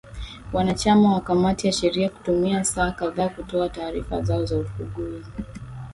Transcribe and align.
wanachama 0.53 1.13
wa 1.13 1.21
kamati 1.21 1.67
ya 1.67 1.73
sheria 1.73 2.09
kutumia 2.09 2.63
saa 2.63 2.91
kadhaa 2.91 3.29
kutoa 3.29 3.69
taarifa 3.69 4.21
zao 4.21 4.45
za 4.45 4.57
ufunguzi 4.57 5.31